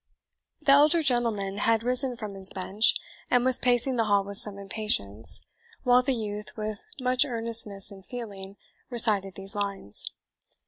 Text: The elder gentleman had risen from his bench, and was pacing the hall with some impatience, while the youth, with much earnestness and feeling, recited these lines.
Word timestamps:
The 0.63 0.71
elder 0.71 1.03
gentleman 1.03 1.59
had 1.59 1.83
risen 1.83 2.15
from 2.15 2.33
his 2.33 2.49
bench, 2.49 2.95
and 3.29 3.45
was 3.45 3.59
pacing 3.59 3.97
the 3.97 4.05
hall 4.05 4.23
with 4.23 4.39
some 4.39 4.57
impatience, 4.57 5.45
while 5.83 6.01
the 6.01 6.15
youth, 6.15 6.57
with 6.57 6.83
much 6.99 7.23
earnestness 7.23 7.91
and 7.91 8.03
feeling, 8.03 8.57
recited 8.89 9.35
these 9.35 9.53
lines. 9.53 10.11